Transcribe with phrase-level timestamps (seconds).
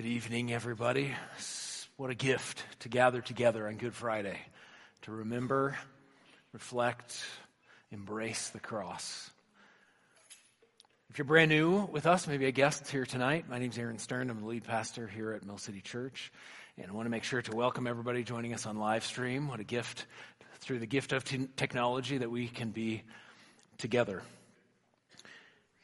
[0.00, 1.14] Good evening, everybody.
[1.98, 4.38] What a gift to gather together on Good Friday
[5.02, 5.76] to remember,
[6.54, 7.22] reflect,
[7.92, 9.30] embrace the cross.
[11.10, 13.98] If you're brand new with us, maybe a guest here tonight, my name is Aaron
[13.98, 14.30] Stern.
[14.30, 16.32] I'm the lead pastor here at Mill City Church.
[16.78, 19.48] And I want to make sure to welcome everybody joining us on live stream.
[19.48, 20.06] What a gift
[20.60, 21.24] through the gift of
[21.56, 23.02] technology that we can be
[23.76, 24.22] together.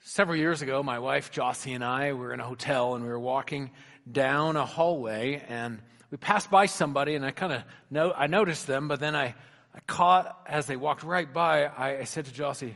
[0.00, 3.20] Several years ago, my wife Jossie and I were in a hotel and we were
[3.20, 3.72] walking
[4.10, 5.80] down a hallway and
[6.10, 9.34] we passed by somebody and I kind of I noticed them, but then I,
[9.74, 12.74] I caught as they walked right by, I, I said to Jossie,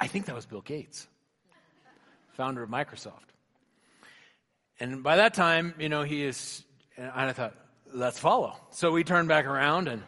[0.00, 1.08] I think that was Bill Gates,
[2.34, 3.12] founder of Microsoft.
[4.80, 6.62] And by that time, you know, he is,
[6.96, 7.54] and I thought,
[7.92, 8.56] let's follow.
[8.70, 10.02] So we turned back around and,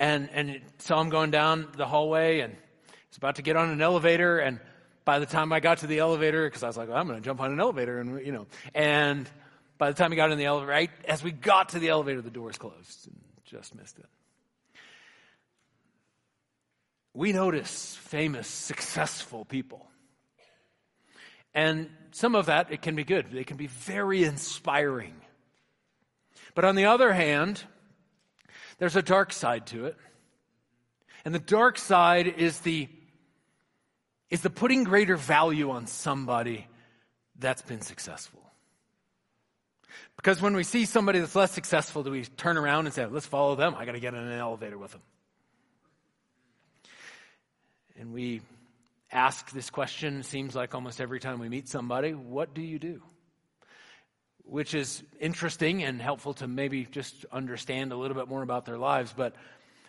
[0.00, 2.56] and, and saw him going down the hallway and
[3.08, 4.58] he's about to get on an elevator and
[5.06, 7.18] by the time I got to the elevator, because I was like, well, I'm going
[7.18, 9.26] to jump on an elevator, and you know, and
[9.78, 12.20] by the time we got in the elevator, right as we got to the elevator,
[12.20, 14.06] the doors closed, and just missed it.
[17.14, 19.86] We notice famous, successful people.
[21.54, 23.30] And some of that, it can be good.
[23.30, 25.14] They can be very inspiring.
[26.54, 27.62] But on the other hand,
[28.78, 29.96] there's a dark side to it.
[31.24, 32.88] And the dark side is the
[34.30, 36.66] is the putting greater value on somebody
[37.38, 38.40] that's been successful.
[40.16, 43.26] Because when we see somebody that's less successful, do we turn around and say, let's
[43.26, 43.74] follow them?
[43.76, 45.02] I got to get in an elevator with them.
[47.98, 48.40] And we
[49.12, 53.02] ask this question, seems like almost every time we meet somebody, what do you do?
[54.44, 58.78] Which is interesting and helpful to maybe just understand a little bit more about their
[58.78, 59.14] lives.
[59.16, 59.34] But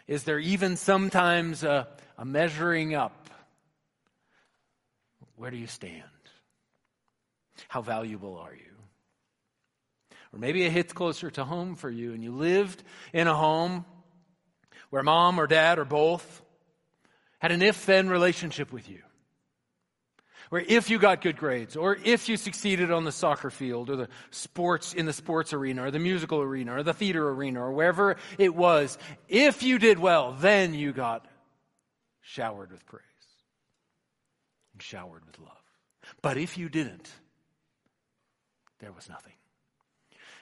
[0.07, 3.26] is there even sometimes a, a measuring up
[5.37, 6.03] where do you stand?
[7.69, 8.73] How valuable are you?
[10.33, 13.85] Or maybe it hits closer to home for you and you lived in a home
[14.89, 16.41] where mom or dad or both
[17.39, 18.99] had an if then relationship with you.
[20.49, 23.97] Where if you got good grades, or if you succeeded on the soccer field, or
[23.97, 27.73] the sports, in the sports arena, or the musical arena, or the theater arena, or
[27.73, 31.27] wherever it was, if you did well, then you got
[32.21, 33.03] showered with praise
[34.77, 35.57] and showered with love.
[36.21, 37.11] But if you didn't,
[38.77, 39.33] there was nothing.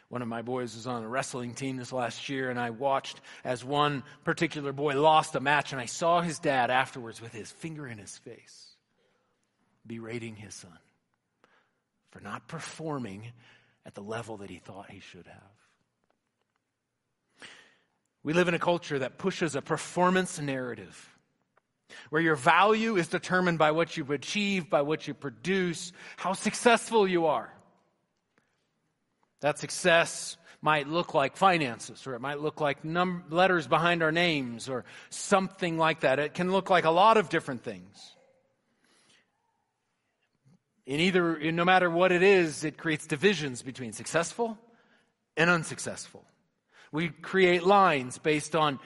[0.10, 3.22] One of my boys was on a wrestling team this last year, and I watched
[3.46, 7.50] as one particular boy lost a match, and I saw his dad afterwards with his
[7.50, 8.76] finger in his face,
[9.88, 10.80] berating his son
[12.12, 13.32] for not performing
[13.86, 17.50] at the level that he thought he should have.
[18.22, 21.15] We live in a culture that pushes a performance narrative
[22.10, 27.08] where your value is determined by what you've achieved, by what you produce, how successful
[27.08, 27.52] you are.
[29.42, 34.12] That success might look like finances, or it might look like num- letters behind our
[34.12, 36.18] names, or something like that.
[36.18, 38.16] It can look like a lot of different things.
[40.88, 44.58] In either, in no matter what it is, it creates divisions between successful
[45.38, 46.24] and unsuccessful.
[46.92, 48.80] We create lines based on,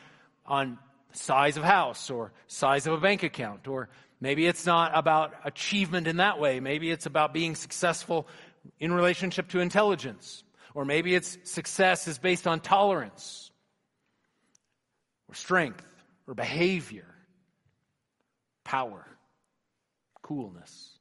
[0.46, 0.80] on
[1.12, 3.90] size of house or size of a bank account or
[4.20, 6.60] maybe it's not about achievement in that way.
[6.60, 8.28] Maybe it's about being successful
[8.80, 10.44] in relationship to intelligence.
[10.74, 13.52] Or maybe it's success is based on tolerance
[15.28, 15.86] or strength
[16.28, 17.16] or behavior
[18.64, 19.06] power
[20.22, 20.92] coolness.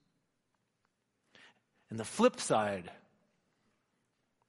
[1.90, 2.90] And the flip side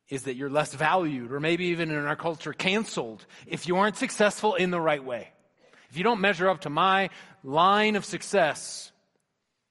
[0.07, 3.97] is that you're less valued or maybe even in our culture canceled if you aren't
[3.97, 5.29] successful in the right way
[5.89, 7.09] if you don't measure up to my
[7.43, 8.91] line of success,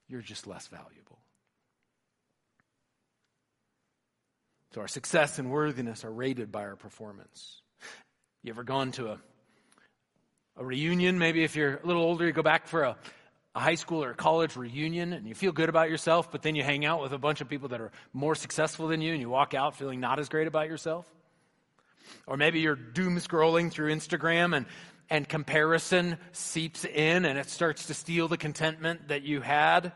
[0.08, 1.18] you're just less valuable.
[4.74, 7.62] So our success and worthiness are rated by our performance.
[8.42, 9.18] You ever gone to a,
[10.56, 11.18] a reunion?
[11.18, 12.96] Maybe if you're a little older, you go back for a,
[13.54, 16.54] a high school or a college reunion and you feel good about yourself, but then
[16.54, 19.20] you hang out with a bunch of people that are more successful than you and
[19.20, 21.06] you walk out feeling not as great about yourself.
[22.26, 24.66] Or maybe you're doom scrolling through Instagram and
[25.10, 29.92] and comparison seeps in and it starts to steal the contentment that you had,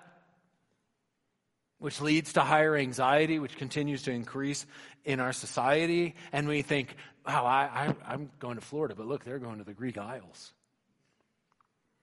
[1.79, 4.67] which leads to higher anxiety, which continues to increase
[5.05, 6.14] in our society.
[6.32, 6.94] And we think,
[7.26, 10.53] wow, I, am going to Florida, but look, they're going to the Greek Isles.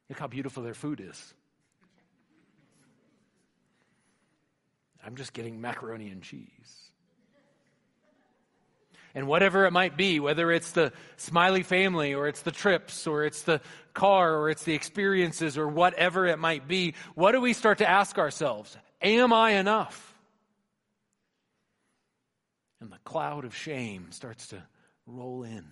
[0.10, 1.34] Look how beautiful their food is.
[5.06, 6.89] I'm just getting macaroni and cheese
[9.20, 13.26] and whatever it might be, whether it's the smiley family or it's the trips or
[13.26, 13.60] it's the
[13.94, 17.90] car or it's the experiences or whatever it might be, what do we start to
[17.90, 18.78] ask ourselves?
[19.02, 20.16] Am I enough?
[22.80, 24.64] And the cloud of shame starts to
[25.06, 25.66] roll in.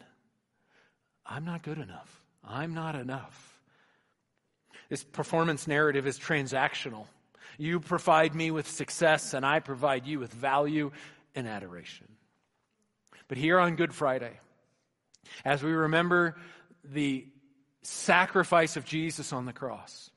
[1.25, 2.21] I'm not good enough.
[2.43, 3.61] I'm not enough.
[4.89, 7.05] This performance narrative is transactional.
[7.57, 10.91] You provide me with success, and I provide you with value
[11.33, 12.07] and adoration.
[13.27, 14.39] But here on Good Friday,
[15.43, 16.35] as we remember
[16.83, 17.27] the
[17.81, 20.09] sacrifice of Jesus on the cross,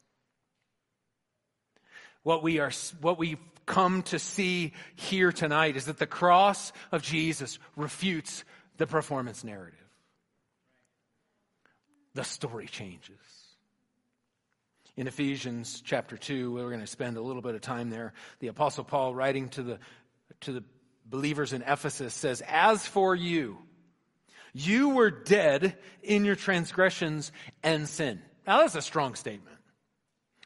[2.23, 2.71] what we are,
[3.01, 3.37] what we
[3.67, 8.45] come to see here tonight is that the cross of Jesus refutes
[8.79, 9.79] the performance narrative.
[12.15, 13.17] The story changes.
[14.97, 18.13] In Ephesians chapter 2, we're going to spend a little bit of time there.
[18.41, 19.79] The Apostle Paul, writing to the,
[20.43, 20.65] to the
[21.11, 23.59] believers in Ephesus, says, As for you,
[24.53, 28.21] you were dead in your transgressions and sin.
[28.47, 29.57] Now, that's a strong statement.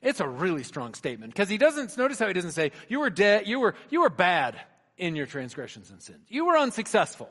[0.03, 3.11] It's a really strong statement because he doesn't, notice how he doesn't say, you were
[3.11, 4.61] dead, you were, you were bad
[4.99, 6.27] in your transgressions and sins.
[6.29, 7.31] You were unsuccessful.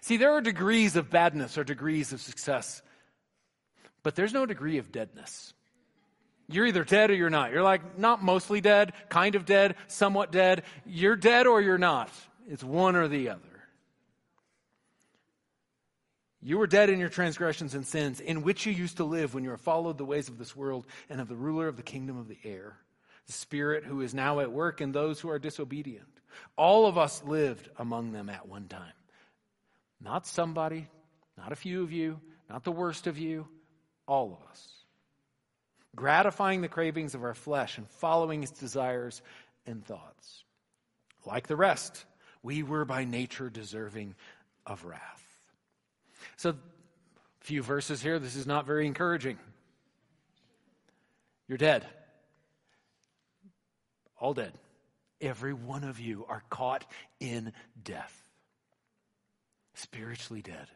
[0.00, 2.82] See, there are degrees of badness or degrees of success,
[4.02, 5.54] but there's no degree of deadness.
[6.48, 7.52] You're either dead or you're not.
[7.52, 10.64] You're like not mostly dead, kind of dead, somewhat dead.
[10.84, 12.10] You're dead or you're not.
[12.48, 13.40] It's one or the other.
[16.42, 19.44] You were dead in your transgressions and sins, in which you used to live when
[19.44, 22.28] you followed the ways of this world and of the ruler of the kingdom of
[22.28, 22.76] the air,
[23.26, 26.06] the Spirit who is now at work in those who are disobedient.
[26.58, 28.92] All of us lived among them at one time.
[30.02, 30.86] Not somebody,
[31.38, 32.20] not a few of you,
[32.50, 33.48] not the worst of you,
[34.06, 34.68] all of us.
[35.96, 39.22] Gratifying the cravings of our flesh and following its desires
[39.66, 40.44] and thoughts.
[41.24, 42.04] Like the rest,
[42.44, 44.14] we were by nature deserving
[44.66, 45.26] of wrath.
[46.36, 46.54] So, a
[47.40, 48.18] few verses here.
[48.18, 49.38] This is not very encouraging.
[51.48, 51.84] You're dead.
[54.20, 54.52] All dead.
[55.20, 56.84] Every one of you are caught
[57.18, 57.52] in
[57.82, 58.14] death,
[59.74, 60.66] spiritually dead.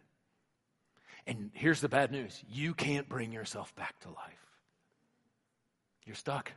[1.26, 4.46] And here's the bad news you can't bring yourself back to life.
[6.06, 6.50] You're stuck.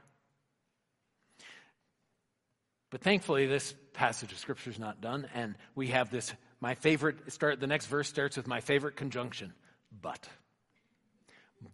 [2.92, 7.32] But thankfully, this passage of Scripture is not done, and we have this my favorite
[7.32, 9.54] start the next verse starts with my favorite conjunction,
[10.02, 10.30] but.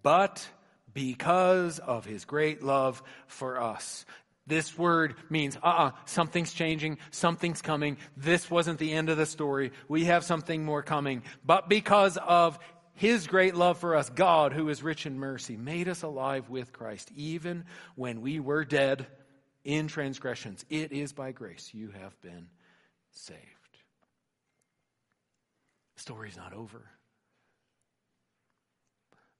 [0.02, 0.48] But
[0.94, 4.06] because of his great love for us.
[4.46, 7.98] This word means, uh uh-uh, uh, something's changing, something's coming.
[8.16, 9.74] This wasn't the end of the story.
[9.90, 11.24] We have something more coming.
[11.46, 12.58] But because of
[12.94, 16.72] his great love for us, God, who is rich in mercy, made us alive with
[16.72, 17.66] Christ, even
[17.96, 19.08] when we were dead
[19.68, 20.66] in transgressions.
[20.69, 22.48] It is by grace you have been
[23.12, 23.42] saved.
[25.96, 26.90] The story's not over.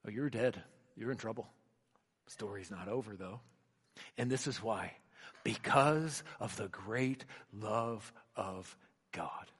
[0.06, 0.62] Oh, you're dead.
[0.96, 1.48] You're in trouble.
[2.26, 3.40] The story's not over, though.
[4.18, 4.92] And this is why.
[5.44, 7.24] Because of the great
[7.58, 8.76] love of
[9.12, 9.50] God.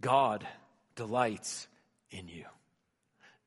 [0.00, 0.46] God
[0.94, 1.66] delights
[2.12, 2.44] in you.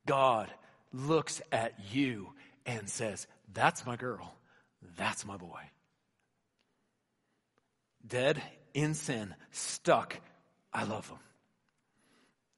[0.05, 0.51] God
[0.91, 2.31] looks at you
[2.65, 4.34] and says, That's my girl.
[4.97, 5.61] That's my boy.
[8.05, 8.41] Dead
[8.73, 10.19] in sin, stuck.
[10.73, 11.17] I love him.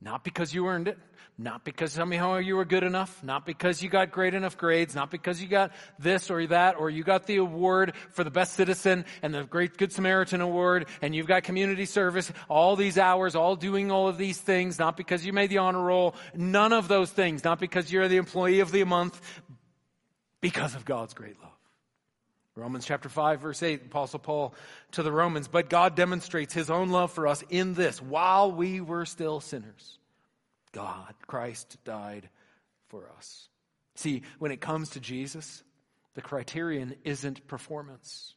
[0.01, 0.97] Not because you earned it,
[1.39, 5.11] not because somehow you were good enough, not because you got great enough grades, not
[5.11, 9.05] because you got this or that, or you got the award for the best citizen
[9.21, 13.55] and the great Good Samaritan award, and you've got community service, all these hours, all
[13.55, 17.11] doing all of these things, not because you made the honor roll, none of those
[17.11, 19.19] things, not because you're the employee of the month,
[20.41, 21.56] because of God's great love.
[22.57, 24.55] Romans chapter 5, verse 8, Apostle Paul
[24.93, 28.81] to the Romans, but God demonstrates his own love for us in this while we
[28.81, 29.99] were still sinners,
[30.71, 32.29] God, Christ, died
[32.87, 33.47] for us.
[33.95, 35.63] See, when it comes to Jesus,
[36.15, 38.33] the criterion isn't performance,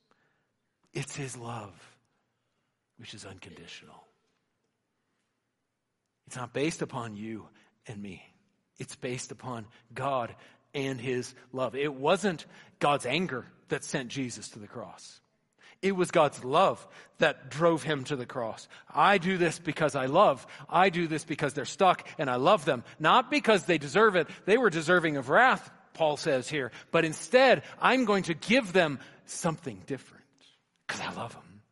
[0.93, 1.73] it's his love,
[2.99, 4.05] which is unconditional.
[6.27, 7.49] It's not based upon you
[7.87, 8.23] and me.
[8.79, 10.35] It's based upon God
[10.75, 11.75] and his love.
[11.75, 12.47] It wasn't
[12.79, 15.21] God's anger that sent Jesus to the cross.
[15.83, 16.87] It was God's love
[17.19, 18.69] that drove him to the cross.
[18.95, 20.47] I do this because I love.
[20.69, 22.85] I do this because they're stuck and I love them.
[22.99, 24.29] Not because they deserve it.
[24.45, 26.71] They were deserving of wrath, Paul says here.
[26.91, 30.25] But instead, I'm going to give them something different
[30.87, 31.63] because I love them.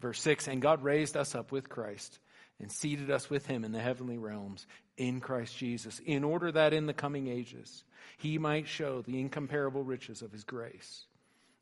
[0.00, 2.20] Verse 6 And God raised us up with Christ
[2.60, 6.72] and seated us with him in the heavenly realms in Christ Jesus, in order that
[6.72, 7.84] in the coming ages
[8.16, 11.06] he might show the incomparable riches of his grace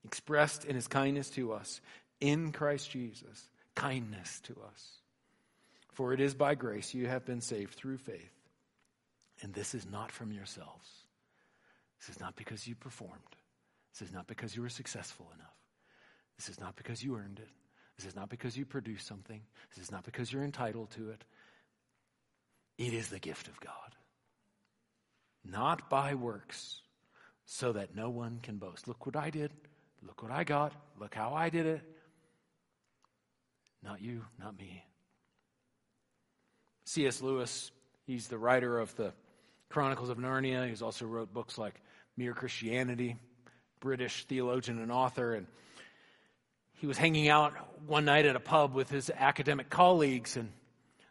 [0.04, 1.80] expressed in his kindness to us
[2.20, 4.98] in Christ Jesus, kindness to us.
[5.92, 8.32] For it is by grace you have been saved through faith.
[9.42, 10.88] And this is not from yourselves.
[12.00, 13.36] This is not because you performed.
[13.92, 15.54] This is not because you were successful enough.
[16.38, 17.48] This is not because you earned it.
[18.02, 19.40] This is not because you produce something.
[19.72, 21.24] This is not because you're entitled to it.
[22.76, 23.72] It is the gift of God.
[25.44, 26.80] Not by works,
[27.46, 28.88] so that no one can boast.
[28.88, 29.52] Look what I did.
[30.04, 30.72] Look what I got.
[30.98, 31.82] Look how I did it.
[33.84, 34.84] Not you, not me.
[36.84, 37.22] C.S.
[37.22, 37.70] Lewis,
[38.04, 39.12] he's the writer of the
[39.68, 40.68] Chronicles of Narnia.
[40.68, 41.80] He's also wrote books like
[42.16, 43.16] Mere Christianity,
[43.78, 45.34] British theologian and author.
[45.34, 45.46] And
[46.82, 47.54] he was hanging out
[47.86, 50.50] one night at a pub with his academic colleagues, and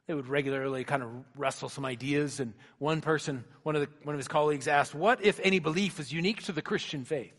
[0.05, 2.41] they would regularly kind of wrestle some ideas.
[2.41, 5.97] And one person, one of, the, one of his colleagues asked, What, if any, belief
[6.01, 7.31] is unique to the Christian faith?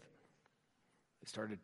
[1.21, 1.59] They started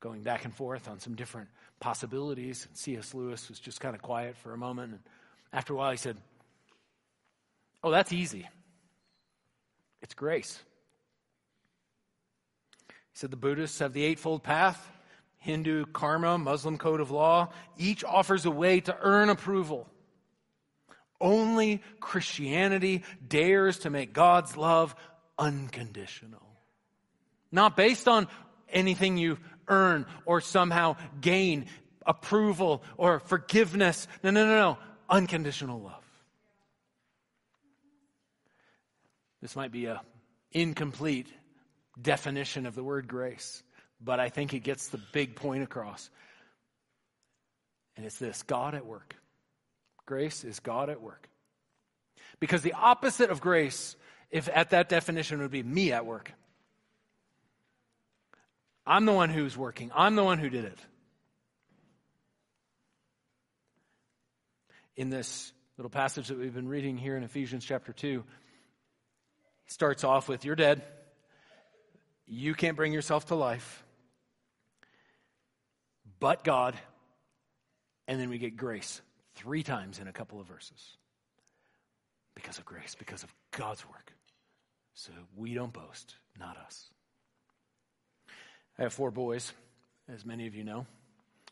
[0.00, 1.48] going back and forth on some different
[1.80, 2.66] possibilities.
[2.66, 3.14] And C.S.
[3.14, 4.92] Lewis was just kind of quiet for a moment.
[4.92, 5.00] And
[5.50, 6.18] after a while, he said,
[7.82, 8.46] Oh, that's easy.
[10.02, 10.62] It's grace.
[12.88, 14.91] He said the Buddhists have the Eightfold Path,
[15.42, 17.48] Hindu karma, Muslim code of law.
[17.76, 19.88] Each offers a way to earn approval.
[21.20, 24.94] Only Christianity dares to make God's love
[25.38, 26.46] unconditional.
[27.50, 28.28] Not based on
[28.70, 31.66] anything you earn or somehow gain
[32.06, 34.06] approval or forgiveness.
[34.22, 34.78] No, no, no, no.
[35.10, 36.04] Unconditional love.
[39.40, 40.00] This might be a
[40.52, 41.26] incomplete
[42.00, 43.62] definition of the word grace,
[44.04, 46.10] but I think it gets the big point across.
[47.96, 49.16] And it's this God at work.
[50.06, 51.28] Grace is God at work.
[52.40, 53.96] Because the opposite of grace,
[54.30, 56.32] if at that definition, would be me at work.
[58.84, 60.78] I'm the one who's working, I'm the one who did it.
[64.96, 68.24] In this little passage that we've been reading here in Ephesians chapter 2,
[69.66, 70.82] starts off with You're dead.
[72.26, 73.84] You can't bring yourself to life.
[76.22, 76.76] But God.
[78.06, 79.02] And then we get grace
[79.34, 80.96] three times in a couple of verses.
[82.36, 84.12] Because of grace, because of God's work.
[84.94, 86.90] So we don't boast, not us.
[88.78, 89.52] I have four boys,
[90.08, 90.86] as many of you know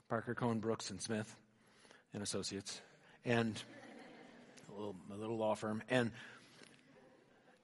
[0.09, 1.35] Parker, Cohen, Brooks, and Smith,
[2.15, 2.81] and Associates,
[3.25, 3.61] and
[4.69, 5.83] a little, a little law firm.
[5.91, 6.13] And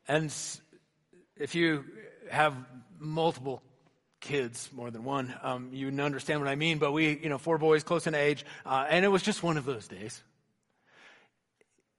[0.09, 0.35] and
[1.37, 1.85] if you
[2.31, 2.55] have
[2.99, 3.63] multiple
[4.27, 6.79] kids, more than one, um, you understand what I mean.
[6.79, 9.57] But we, you know, four boys close in age, uh, and it was just one
[9.57, 10.23] of those days.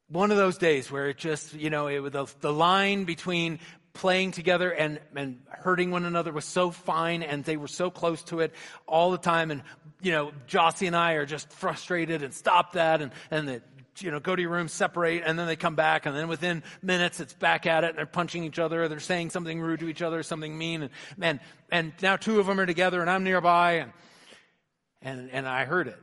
[0.09, 3.59] One of those days where it just, you know, it, the, the line between
[3.93, 8.21] playing together and, and hurting one another was so fine and they were so close
[8.23, 8.53] to it
[8.85, 9.49] all the time.
[9.51, 9.63] And,
[10.01, 13.01] you know, Jossie and I are just frustrated and stop that.
[13.01, 13.61] And, and the
[14.01, 16.63] you know, go to your room, separate, and then they come back, and then within
[16.81, 19.89] minutes it's back at it, and they're punching each other, they're saying something rude to
[19.89, 21.39] each other, something mean, and and,
[21.71, 23.91] and now two of them are together, and I'm nearby, and
[25.01, 25.99] and and I heard it,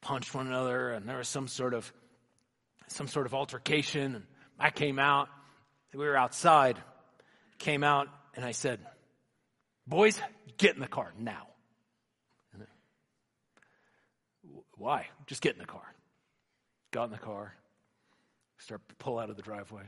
[0.00, 1.92] punched one another, and there was some sort of
[2.88, 4.24] some sort of altercation, and
[4.58, 5.28] I came out,
[5.94, 6.78] we were outside,
[7.58, 8.80] came out, and I said,
[9.86, 10.20] "Boys,
[10.58, 11.48] get in the car now."
[14.82, 15.06] Why?
[15.28, 15.91] Just get in the car.
[16.92, 17.54] Got in the car,
[18.58, 19.82] start pull out of the driveway,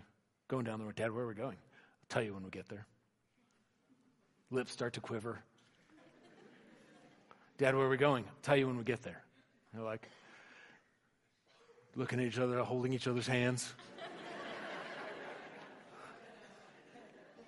[0.49, 0.97] going down the road.
[0.97, 1.57] Dad, where are we going?
[1.57, 2.87] I'll tell you when we get there.
[4.51, 5.39] Lips start to quiver.
[7.59, 8.25] Dad, where are we going?
[8.25, 9.23] I'll tell you when we get there.
[9.75, 10.09] They're like
[11.95, 13.73] looking at each other, holding each other's hands.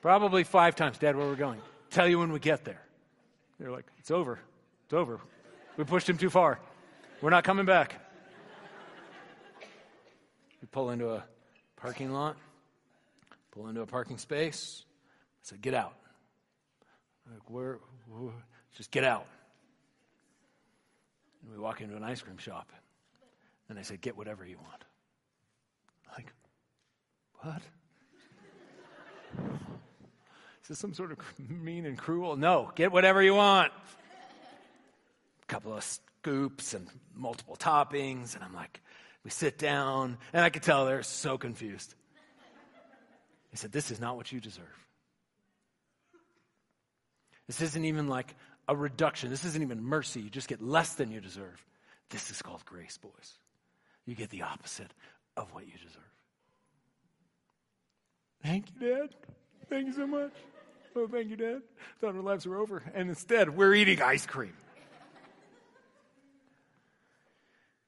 [0.03, 1.61] Probably five times, Dad, where are we going?
[1.91, 2.83] Tell you when we get there.
[3.59, 4.39] They're like, it's over.
[4.85, 5.19] It's over.
[5.79, 6.61] We pushed him too far.
[7.23, 8.06] We're not coming back.
[10.67, 11.23] We pull into a
[11.77, 12.37] parking lot,
[13.53, 14.85] pull into a parking space.
[14.85, 15.95] I said, Get out.
[17.25, 17.79] I'm like, where,
[18.11, 18.33] where?
[18.77, 19.29] Just get out.
[21.41, 22.73] And we walk into an ice cream shop.
[23.69, 24.85] And I said, Get whatever you want.
[26.17, 26.33] Like,
[27.37, 27.63] what?
[30.65, 31.19] Is this some sort of
[31.49, 32.35] mean and cruel?
[32.37, 33.71] No, get whatever you want.
[35.43, 38.35] A couple of scoops and multiple toppings.
[38.35, 38.81] And I'm like,
[39.27, 41.97] we sit down, and I could tell they're so confused.
[43.51, 44.87] He said, This is not what you deserve.
[47.49, 48.37] This isn't even like
[48.69, 49.29] a reduction.
[49.31, 50.21] This isn't even mercy.
[50.21, 51.61] You just get less than you deserve.
[52.09, 53.33] This is called grace, boys.
[54.05, 54.95] You get the opposite
[55.37, 56.13] of what you deserve.
[58.45, 59.09] Thank you, Dad.
[59.69, 60.35] Thank you so much.
[60.95, 61.63] Oh, thank you, Dad.
[62.01, 62.81] Thought our lives were over.
[62.95, 64.55] And instead, we're eating ice cream.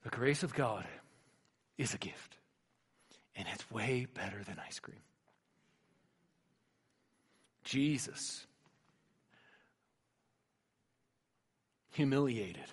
[0.02, 0.84] The grace of God
[1.78, 2.36] is a gift.
[3.34, 5.00] And it's way better than ice cream.
[7.64, 8.46] Jesus
[11.92, 12.64] humiliated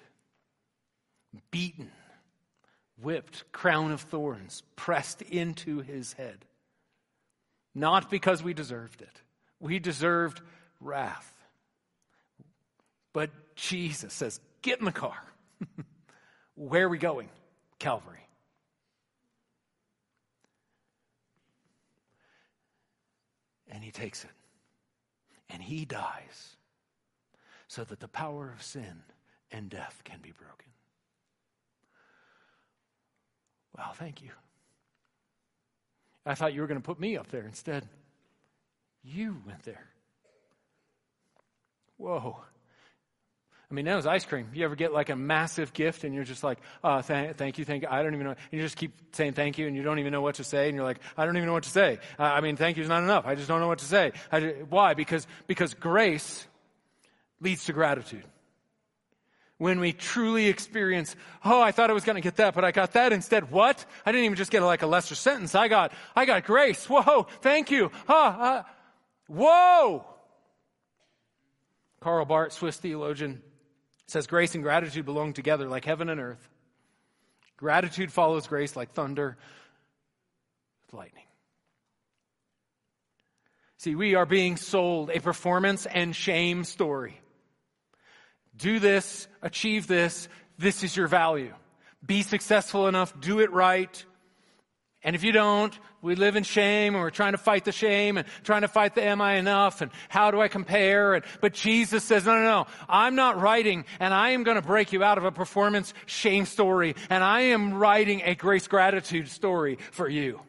[1.51, 1.91] beaten,
[3.01, 6.45] whipped, crown of thorns pressed into his head.
[7.73, 9.21] Not because we deserved it,
[9.59, 10.41] we deserved
[10.79, 11.31] wrath.
[13.13, 15.17] But Jesus says, Get in the car.
[16.55, 17.29] Where are we going?
[17.79, 18.19] Calvary.
[23.69, 24.31] And he takes it.
[25.49, 26.55] And he dies
[27.67, 29.03] so that the power of sin
[29.51, 30.69] and death can be broken.
[33.77, 34.29] Well, thank you.
[36.25, 37.87] I thought you were going to put me up there instead.
[39.03, 39.87] You went there.
[41.97, 42.37] Whoa.
[43.69, 44.47] I mean, that was ice cream.
[44.53, 47.65] You ever get like a massive gift and you're just like, oh, th- thank you,
[47.65, 47.89] thank you.
[47.89, 48.31] I don't even know.
[48.31, 50.67] And you just keep saying thank you and you don't even know what to say.
[50.67, 51.99] And you're like, I don't even know what to say.
[52.19, 53.25] Uh, I mean, thank you is not enough.
[53.25, 54.11] I just don't know what to say.
[54.31, 54.93] Just, why?
[54.93, 56.45] Because, because grace
[57.41, 58.23] leads to gratitude.
[59.57, 62.71] When we truly experience, oh, I thought I was going to get that, but I
[62.71, 63.51] got that instead.
[63.51, 63.83] What?
[64.05, 65.55] I didn't even just get like a lesser sentence.
[65.55, 66.87] I got, I got grace.
[66.89, 67.89] Whoa, thank you.
[68.05, 68.63] Huh, uh,
[69.27, 70.05] whoa.
[72.01, 73.41] Karl Barth, Swiss theologian,
[74.07, 76.49] says grace and gratitude belong together like heaven and earth.
[77.57, 79.37] Gratitude follows grace like thunder
[80.85, 81.23] with lightning.
[83.77, 87.21] See, we are being sold a performance and shame story.
[88.57, 91.53] Do this, achieve this, this is your value.
[92.05, 94.05] Be successful enough, do it right,
[95.05, 98.17] and if you don't, we live in shame and we're trying to fight the shame
[98.17, 101.13] and trying to fight the am I enough and how do I compare?
[101.13, 104.65] And, but Jesus says, no, no, no, I'm not writing and I am going to
[104.65, 109.27] break you out of a performance shame story and I am writing a grace gratitude
[109.29, 110.41] story for you.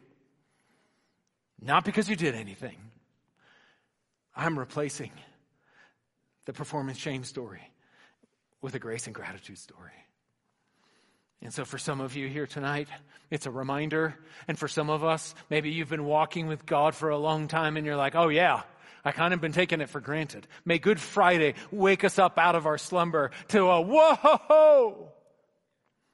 [1.61, 2.77] Not because you did anything.
[4.35, 5.11] I'm replacing
[6.45, 7.61] the performance shame story
[8.61, 9.91] with a grace and gratitude story.
[11.41, 12.87] And so, for some of you here tonight,
[13.29, 14.15] it's a reminder.
[14.47, 17.77] And for some of us, maybe you've been walking with God for a long time
[17.77, 18.63] and you're like, oh, yeah,
[19.05, 20.47] I kind of been taking it for granted.
[20.65, 25.11] May Good Friday wake us up out of our slumber to a whoa.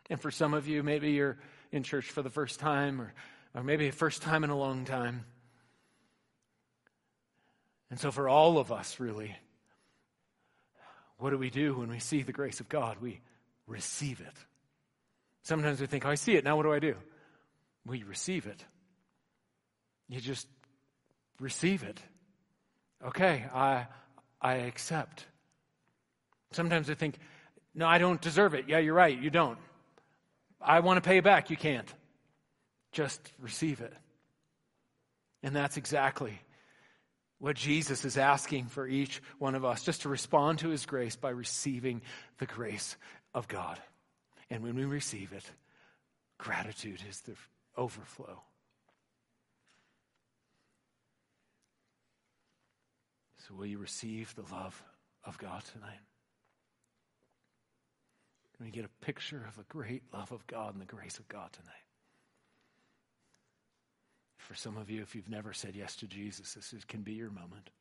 [0.09, 1.38] And for some of you, maybe you're
[1.71, 3.13] in church for the first time or,
[3.55, 5.25] or maybe the first time in a long time.
[7.89, 9.36] And so, for all of us, really,
[11.17, 12.97] what do we do when we see the grace of God?
[12.99, 13.21] We
[13.67, 14.36] receive it.
[15.43, 16.43] Sometimes we think, oh, I see it.
[16.43, 16.95] Now what do I do?
[17.91, 18.63] You receive it.
[20.08, 20.47] You just
[21.39, 21.99] receive it.
[23.06, 23.88] Okay, I,
[24.41, 25.25] I accept.
[26.51, 27.17] Sometimes we think,
[27.75, 28.65] no, I don't deserve it.
[28.69, 29.19] Yeah, you're right.
[29.19, 29.58] You don't.
[30.62, 31.49] I want to pay back.
[31.49, 31.91] You can't.
[32.93, 33.93] Just receive it.
[35.41, 36.39] And that's exactly
[37.39, 41.17] what Jesus is asking for each one of us, just to respond to his grace
[41.17, 42.01] by receiving
[42.38, 42.95] the grace
[43.34, 43.77] of God.
[44.53, 45.49] And when we receive it,
[46.37, 47.33] gratitude is the
[47.75, 48.39] overflow.
[53.47, 54.83] So, will you receive the love
[55.25, 55.97] of God tonight?
[58.55, 61.27] Can we get a picture of the great love of God and the grace of
[61.27, 61.73] God tonight?
[64.37, 67.13] For some of you, if you've never said yes to Jesus, this is, can be
[67.13, 67.71] your moment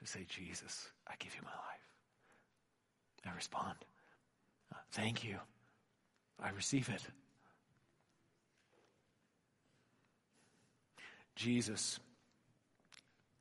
[0.00, 3.30] to say, Jesus, I give you my life.
[3.32, 3.76] I respond.
[4.74, 5.38] Uh, thank you.
[6.42, 7.02] I receive it.
[11.34, 12.00] Jesus,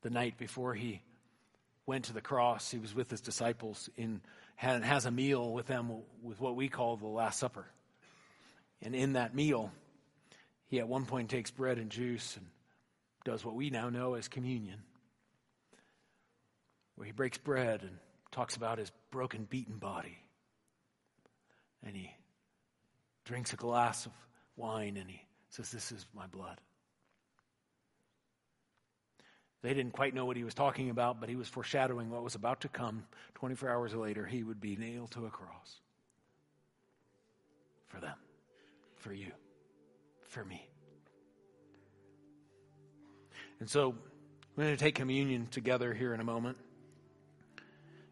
[0.01, 1.01] the night before he
[1.85, 4.21] went to the cross, he was with his disciples in
[4.61, 5.91] and has a meal with them
[6.23, 7.65] with what we call the Last Supper.
[8.81, 9.71] And in that meal,
[10.67, 12.45] he at one point takes bread and juice and
[13.23, 14.79] does what we now know as communion,
[16.95, 17.97] where he breaks bread and
[18.31, 20.17] talks about his broken, beaten body.
[21.83, 22.11] And he
[23.25, 24.11] drinks a glass of
[24.55, 26.59] wine and he says, This is my blood.
[29.61, 32.35] They didn't quite know what he was talking about, but he was foreshadowing what was
[32.35, 33.03] about to come.
[33.33, 35.79] 24 hours later, he would be nailed to a cross.
[37.87, 38.15] For them,
[38.97, 39.31] for you,
[40.27, 40.69] for me.
[43.59, 43.95] And so,
[44.55, 46.57] we're going to take communion together here in a moment.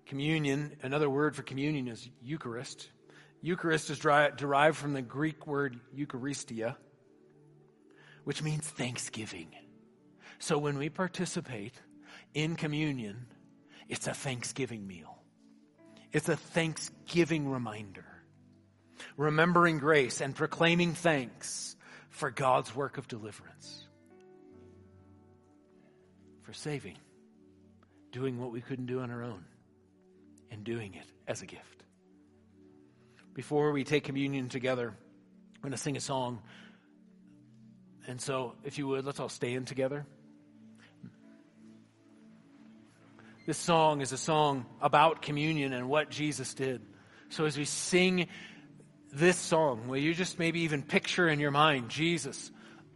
[0.08, 2.89] Communion, another word for communion is Eucharist.
[3.43, 6.77] Eucharist is derived from the Greek word Eucharistia,
[8.23, 9.49] which means thanksgiving.
[10.39, 11.73] So when we participate
[12.34, 13.27] in communion,
[13.89, 15.19] it's a thanksgiving meal.
[16.13, 18.06] It's a thanksgiving reminder.
[19.17, 21.75] Remembering grace and proclaiming thanks
[22.10, 23.88] for God's work of deliverance.
[26.43, 26.97] For saving,
[28.13, 29.43] doing what we couldn't do on our own,
[30.49, 31.82] and doing it as a gift.
[33.33, 34.89] Before we take communion together,
[35.55, 36.41] I'm going to sing a song.
[38.07, 40.05] And so, if you would, let's all stand together.
[43.45, 46.81] This song is a song about communion and what Jesus did.
[47.29, 48.27] So, as we sing
[49.11, 52.51] this song, will you just maybe even picture in your mind Jesus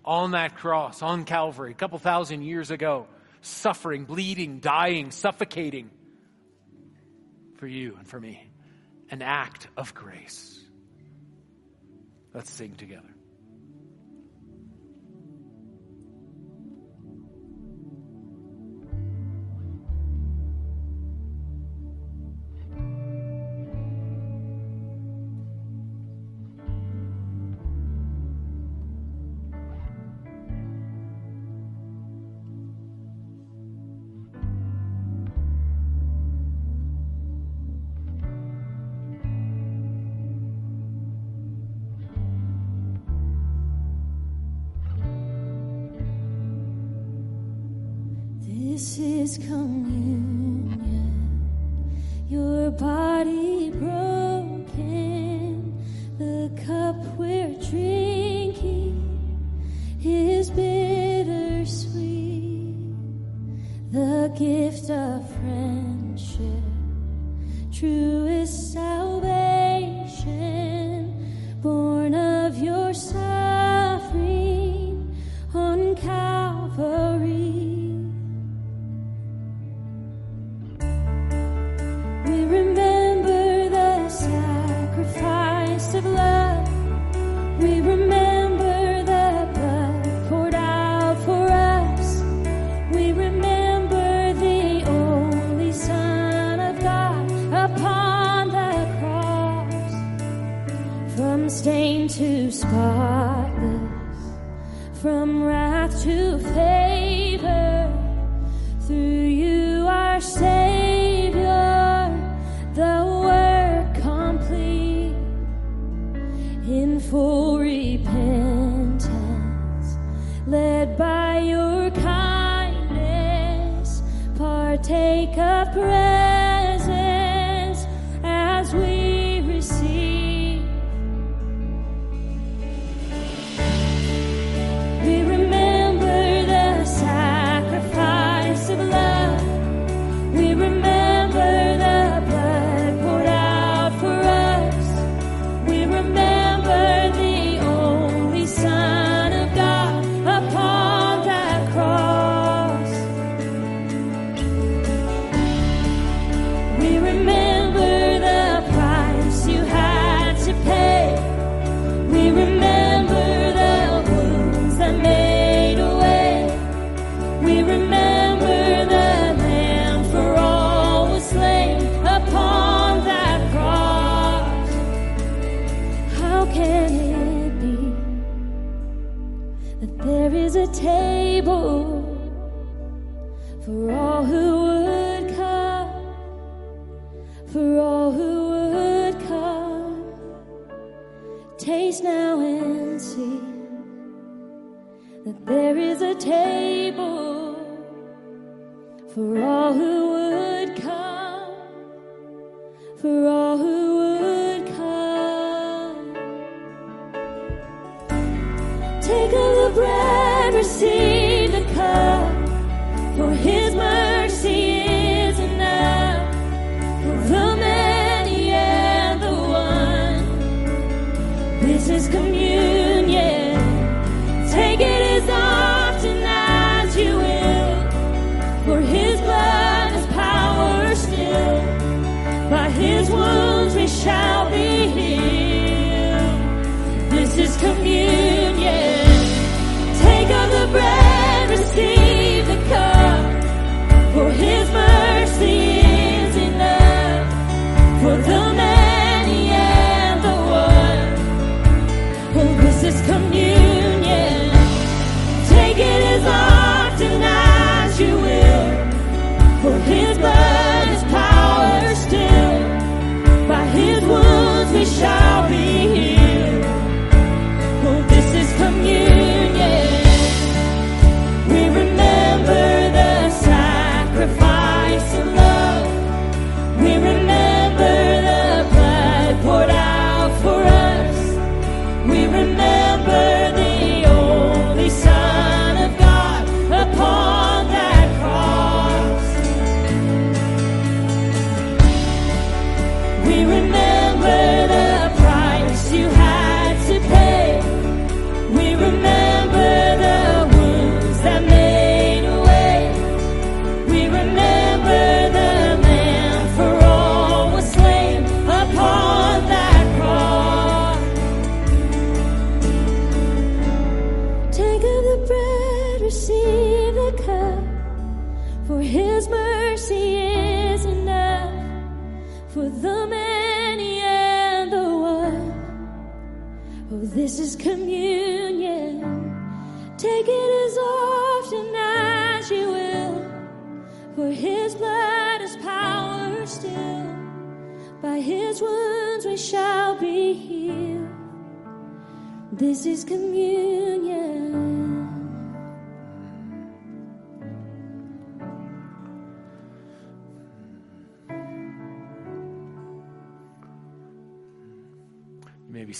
[0.05, 3.07] on that cross, on Calvary, a couple thousand years ago,
[3.41, 5.89] suffering, bleeding, dying, suffocating
[7.57, 8.49] for you and for me?
[9.09, 10.63] An act of grace.
[12.33, 13.16] Let's sing together.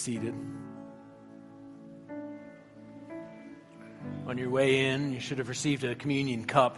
[0.07, 0.33] Seated.
[4.25, 6.77] On your way in, you should have received a communion cup.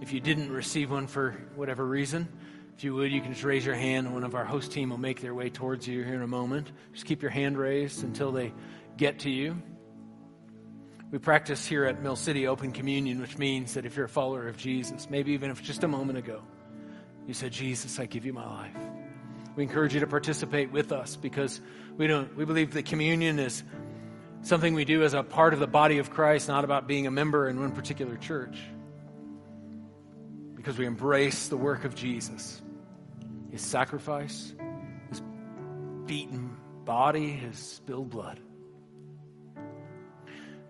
[0.00, 2.26] If you didn't receive one for whatever reason,
[2.78, 4.96] if you would, you can just raise your hand, one of our host team will
[4.96, 6.72] make their way towards you here in a moment.
[6.94, 8.54] Just keep your hand raised until they
[8.96, 9.60] get to you.
[11.10, 14.48] We practice here at Mill City Open Communion, which means that if you're a follower
[14.48, 16.40] of Jesus, maybe even if just a moment ago
[17.26, 18.76] you said, Jesus, I give you my life.
[19.56, 21.60] We encourage you to participate with us because
[21.96, 23.62] we don't we believe that communion is
[24.42, 27.10] something we do as a part of the body of Christ, not about being a
[27.10, 28.58] member in one particular church.
[30.54, 32.60] Because we embrace the work of Jesus.
[33.50, 34.54] His sacrifice,
[35.08, 35.22] his
[36.06, 38.40] beaten body, his spilled blood.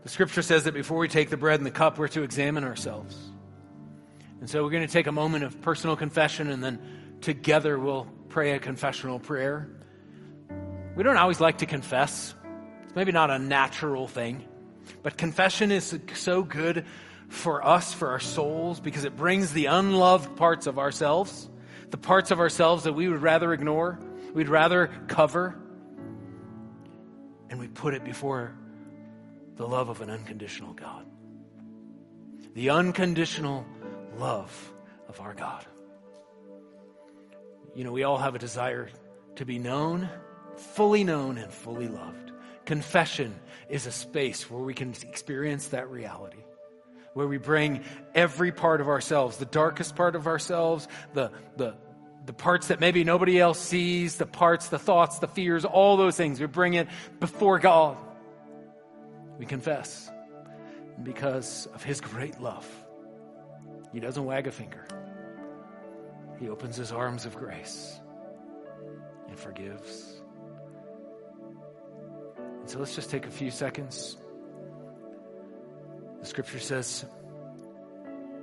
[0.02, 2.64] The scripture says that before we take the bread and the cup, we're to examine
[2.64, 3.16] ourselves.
[4.40, 8.06] And so we're going to take a moment of personal confession and then together we'll
[8.30, 9.68] pray a confessional prayer.
[10.96, 12.34] We don't always like to confess,
[12.84, 14.44] it's maybe not a natural thing,
[15.02, 16.84] but confession is so good
[17.28, 21.48] for us, for our souls, because it brings the unloved parts of ourselves,
[21.90, 23.98] the parts of ourselves that we would rather ignore,
[24.34, 25.56] we'd rather cover,
[27.48, 28.56] and we put it before
[29.56, 31.06] the love of an unconditional God.
[32.54, 33.64] The unconditional
[34.16, 34.72] love
[35.08, 35.64] of our God.
[37.76, 38.88] You know, we all have a desire
[39.36, 40.08] to be known,
[40.60, 42.32] fully known, and fully loved.
[42.64, 43.34] Confession
[43.68, 46.44] is a space where we can experience that reality,
[47.14, 47.82] where we bring
[48.14, 51.74] every part of ourselves, the darkest part of ourselves, the, the,
[52.26, 56.16] the parts that maybe nobody else sees, the parts, the thoughts, the fears, all those
[56.16, 56.40] things.
[56.40, 57.96] We bring it before God.
[59.38, 60.10] We confess.
[61.02, 62.68] Because of His great love,
[63.92, 64.86] He doesn't wag a finger.
[66.40, 68.00] He opens his arms of grace
[69.28, 70.19] and forgives.
[72.70, 74.16] So let's just take a few seconds.
[76.20, 77.04] The scripture says,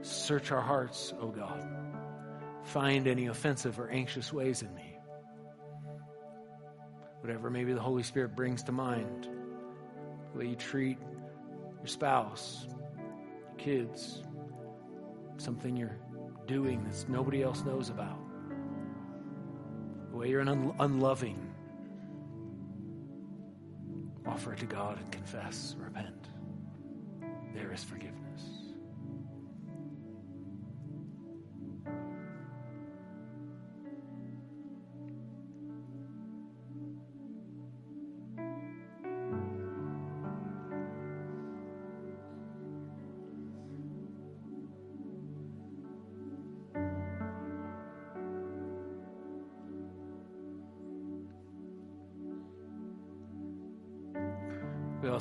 [0.01, 1.65] Search our hearts, O God.
[2.65, 4.99] Find any offensive or anxious ways in me.
[7.21, 9.29] Whatever maybe the Holy Spirit brings to mind,
[10.33, 10.97] the way you treat
[11.77, 14.23] your spouse, your kids,
[15.37, 15.99] something you're
[16.47, 18.19] doing that nobody else knows about.
[20.11, 21.46] The way you're un- unloving,
[24.37, 26.27] offer to God and confess, repent.
[27.55, 28.56] There is forgiveness.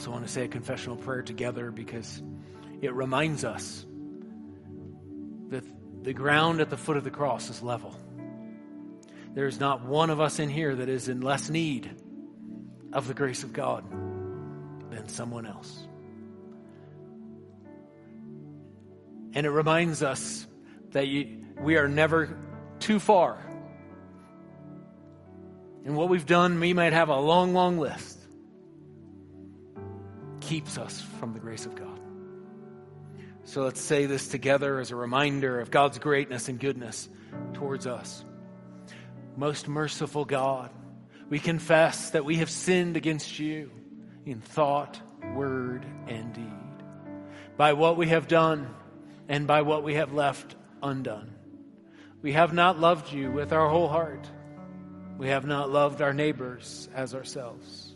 [0.06, 2.22] Also want to say a confessional prayer together because
[2.80, 3.84] it reminds us
[5.48, 5.64] that
[6.04, 7.92] the ground at the foot of the cross is level.
[9.34, 11.90] There's not one of us in here that is in less need
[12.92, 13.84] of the grace of God
[14.90, 15.76] than someone else.
[19.34, 20.46] And it reminds us
[20.92, 22.38] that you, we are never
[22.78, 23.44] too far.
[25.84, 28.15] And what we've done, we might have a long, long list
[30.46, 31.98] keeps us from the grace of God.
[33.42, 37.08] So let's say this together as a reminder of God's greatness and goodness
[37.52, 38.24] towards us.
[39.36, 40.70] Most merciful God,
[41.28, 43.70] we confess that we have sinned against you
[44.24, 45.00] in thought,
[45.34, 46.84] word, and deed,
[47.56, 48.72] by what we have done
[49.28, 51.34] and by what we have left undone.
[52.22, 54.28] We have not loved you with our whole heart.
[55.18, 57.94] We have not loved our neighbors as ourselves.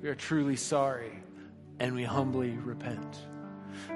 [0.00, 1.23] We are truly sorry
[1.78, 3.16] and we humbly repent.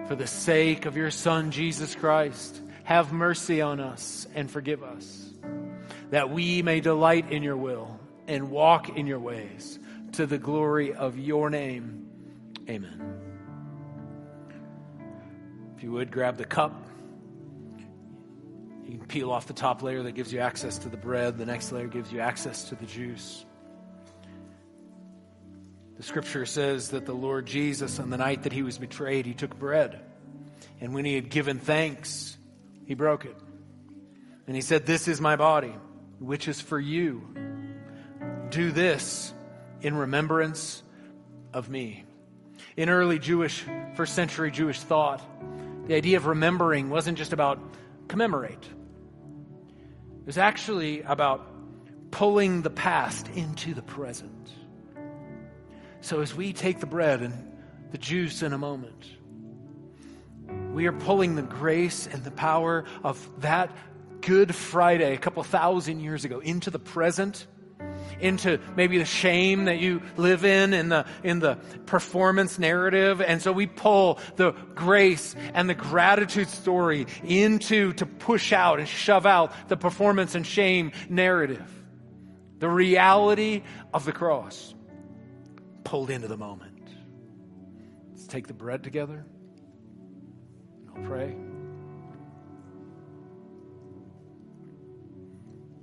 [0.06, 5.30] For the sake of your Son, Jesus Christ, have mercy on us and forgive us,
[6.10, 9.78] that we may delight in your will and walk in your ways
[10.12, 12.06] to the glory of your name.
[12.68, 13.18] Amen.
[15.76, 16.86] If you would, grab the cup.
[18.84, 21.46] You can peel off the top layer that gives you access to the bread, the
[21.46, 23.44] next layer gives you access to the juice.
[25.98, 29.34] The scripture says that the Lord Jesus, on the night that he was betrayed, he
[29.34, 30.00] took bread.
[30.80, 32.36] And when he had given thanks,
[32.86, 33.36] he broke it.
[34.46, 35.74] And he said, This is my body,
[36.20, 37.28] which is for you.
[38.50, 39.34] Do this
[39.80, 40.84] in remembrance
[41.52, 42.04] of me.
[42.76, 43.64] In early Jewish,
[43.96, 45.20] first century Jewish thought,
[45.88, 47.58] the idea of remembering wasn't just about
[48.06, 51.44] commemorate, it was actually about
[52.12, 54.48] pulling the past into the present.
[56.00, 57.34] So as we take the bread and
[57.90, 59.06] the juice in a moment,
[60.72, 63.70] we are pulling the grace and the power of that
[64.20, 67.46] Good Friday a couple thousand years ago into the present
[68.20, 71.56] into maybe the shame that you live in in the in the
[71.86, 73.20] performance narrative.
[73.20, 78.88] And so we pull the grace and the gratitude story into to push out and
[78.88, 81.70] shove out the performance and shame narrative.
[82.58, 83.62] The reality
[83.94, 84.74] of the cross
[85.88, 86.88] pulled into the moment
[88.10, 89.24] let's take the bread together
[90.94, 91.34] i'll pray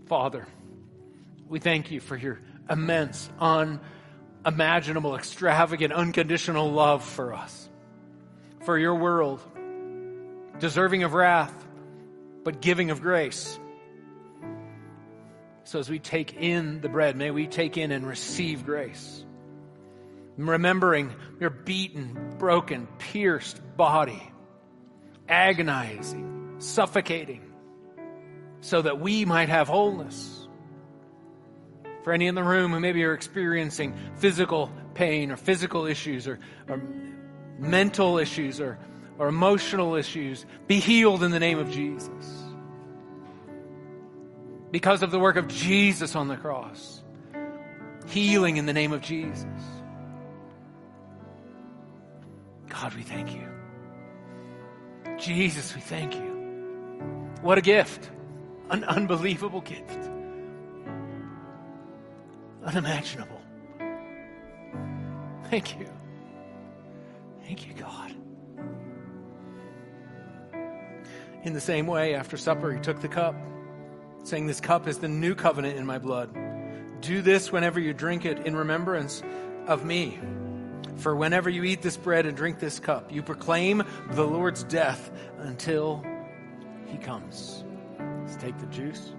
[0.08, 0.48] father
[1.48, 2.40] we thank you for your
[2.70, 7.70] immense, unimaginable, extravagant, unconditional love for us,
[8.64, 9.42] for your world,
[10.60, 11.54] deserving of wrath,
[12.44, 13.60] but giving of grace.
[15.66, 19.24] So as we take in the bread, may we take in and receive grace.
[20.38, 24.32] Remembering your beaten, broken, pierced body,
[25.30, 27.42] agonizing, suffocating,
[28.62, 30.46] so that we might have wholeness
[32.06, 36.40] for any in the room who maybe are experiencing physical pain or physical issues or,
[36.70, 36.80] or
[37.58, 38.78] mental issues or,
[39.18, 42.44] or emotional issues, be healed in the name of Jesus.
[44.70, 47.02] Because of the work of Jesus on the cross.
[48.08, 49.46] Healing in the name of Jesus.
[52.82, 53.48] God, we thank you.
[55.18, 57.32] Jesus, we thank you.
[57.42, 58.10] What a gift.
[58.70, 60.06] An unbelievable gift
[62.66, 63.42] unimaginable.
[65.50, 65.88] Thank you.
[67.44, 68.12] Thank you, God.
[71.44, 73.36] In the same way, after supper, he took the cup,
[74.24, 76.36] saying, This cup is the new covenant in my blood.
[77.02, 79.22] Do this whenever you drink it in remembrance
[79.68, 80.18] of me.
[80.98, 85.12] For whenever you eat this bread and drink this cup, you proclaim the Lord's death
[85.40, 86.04] until
[86.88, 87.64] he comes.
[88.00, 89.14] Let's take the juice.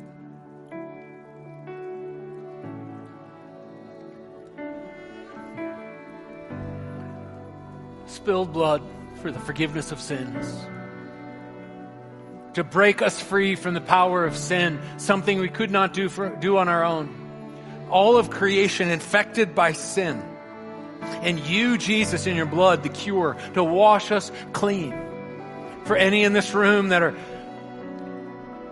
[8.27, 8.83] spilled blood
[9.23, 10.67] for the forgiveness of sins.
[12.55, 16.31] To break us free from the power of sin, something we could not do, for,
[16.31, 17.87] do on our own.
[17.89, 20.21] All of creation infected by sin.
[21.23, 24.95] And you, Jesus, in your blood, the cure to wash us clean.
[25.85, 27.15] For any in this room that are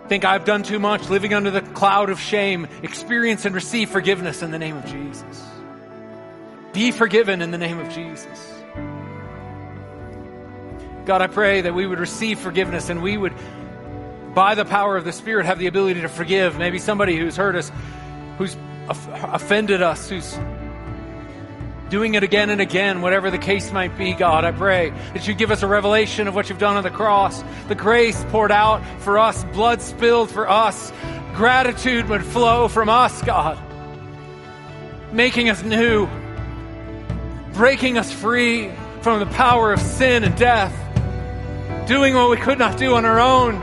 [0.07, 4.41] think I've done too much, living under the cloud of shame, experience and receive forgiveness
[4.43, 5.43] in the name of Jesus.
[6.73, 8.53] Be forgiven in the name of Jesus.
[11.05, 13.33] God, I pray that we would receive forgiveness and we would,
[14.33, 16.57] by the power of the Spirit, have the ability to forgive.
[16.57, 17.71] Maybe somebody who's hurt us,
[18.37, 18.57] who's
[18.87, 20.37] offended us, who's
[21.95, 25.33] doing it again and again, whatever the case might be, God, I pray that you
[25.33, 28.83] give us a revelation of what you've done on the cross, the grace poured out
[28.99, 30.91] for us, blood spilled for us,
[31.35, 33.57] gratitude would flow from us, God,
[35.13, 36.05] making us new,
[37.53, 38.69] breaking us free
[38.99, 40.73] from the power of sin and death.
[41.87, 43.55] Doing what we could not do on our own,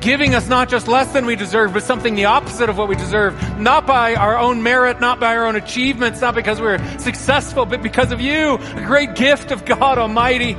[0.00, 2.94] giving us not just less than we deserve, but something the opposite of what we
[2.94, 7.66] deserve, not by our own merit, not by our own achievements, not because we're successful,
[7.66, 10.56] but because of you, a great gift of God Almighty.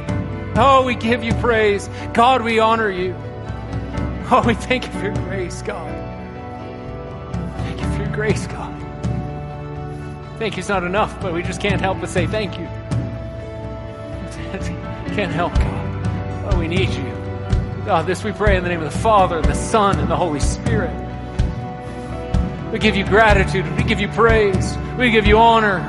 [0.55, 1.89] Oh, we give you praise.
[2.13, 3.15] God, we honor you.
[4.31, 5.89] Oh, we thank you for your grace, God.
[7.57, 8.75] Thank you for your grace, God.
[10.37, 12.67] Thank you's not enough, but we just can't help but say thank you.
[15.15, 16.53] Can't help, God.
[16.53, 17.18] Oh, we need you.
[17.89, 20.39] God, this we pray in the name of the Father, the Son, and the Holy
[20.39, 20.93] Spirit.
[22.71, 23.65] We give you gratitude.
[23.77, 24.77] We give you praise.
[24.95, 25.79] We give you honor.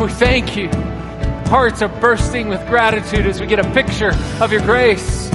[0.00, 0.70] We thank you.
[1.50, 5.28] Hearts are bursting with gratitude as we get a picture of your grace.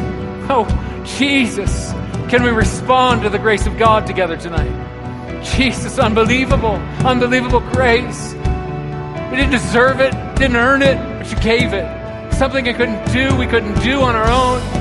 [0.49, 0.65] Oh,
[1.05, 1.91] Jesus,
[2.27, 5.43] can we respond to the grace of God together tonight?
[5.43, 8.33] Jesus, unbelievable, unbelievable grace.
[8.33, 13.37] We didn't deserve it, didn't earn it, but you gave it something we couldn't do,
[13.37, 14.80] we couldn't do on our own.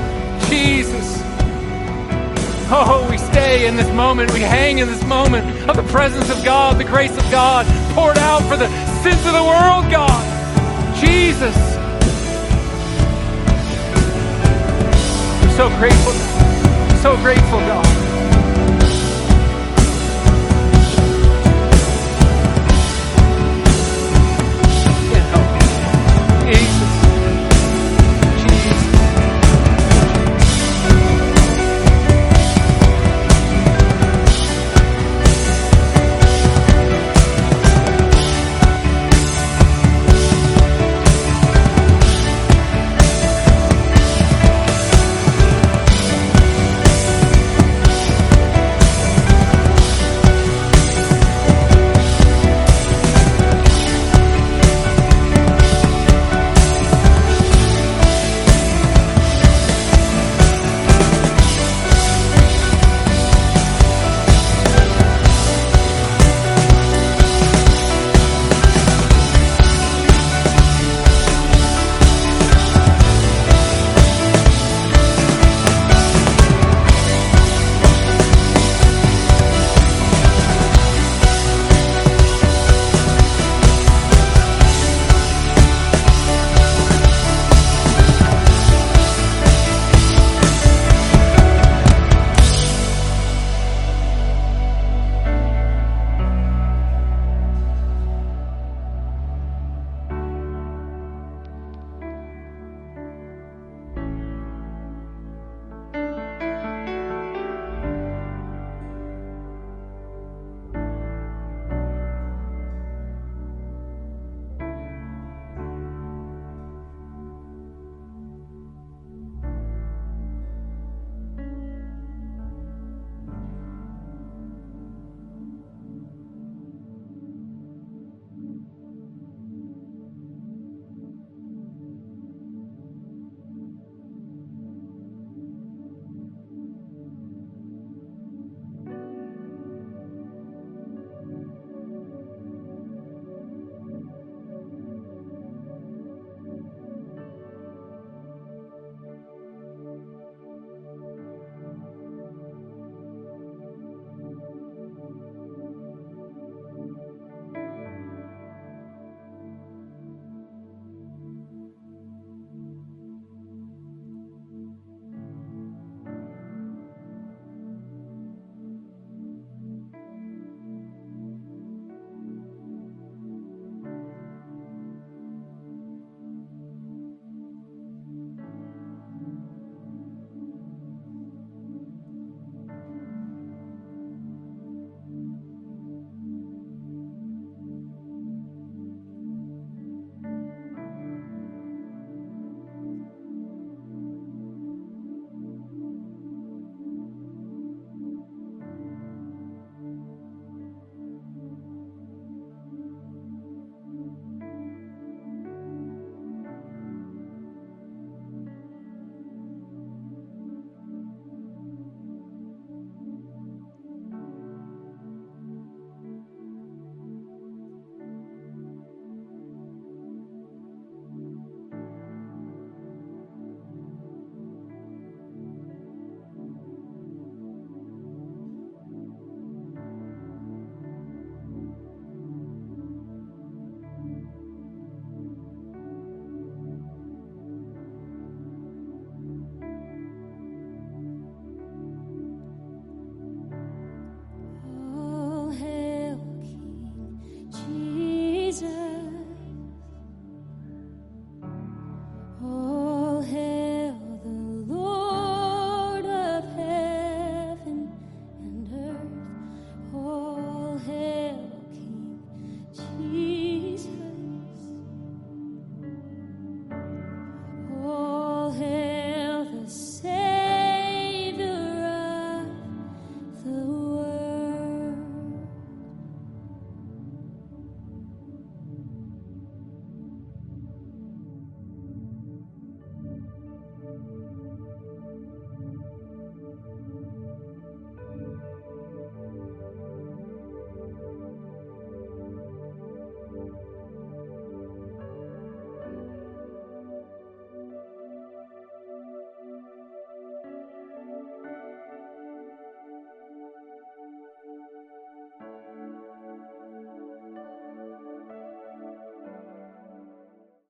[0.51, 1.17] Jesus.
[2.69, 4.33] Oh, we stay in this moment.
[4.33, 8.17] We hang in this moment of the presence of God, the grace of God poured
[8.17, 8.67] out for the
[9.01, 10.21] sins of the world, God.
[10.99, 11.55] Jesus.
[15.41, 16.13] We're so grateful.
[16.99, 18.00] So grateful, God.